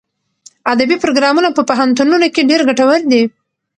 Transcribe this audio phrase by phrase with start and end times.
[0.71, 3.23] ادبي پروګرامونه په پوهنتونونو کې ډېر ګټور دي.